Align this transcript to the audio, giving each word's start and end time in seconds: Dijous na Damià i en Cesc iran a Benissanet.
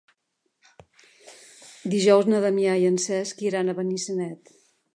Dijous 1.95 2.31
na 2.31 2.41
Damià 2.47 2.73
i 2.85 2.89
en 2.93 2.99
Cesc 3.07 3.47
iran 3.51 3.69
a 3.69 3.77
Benissanet. 3.81 4.55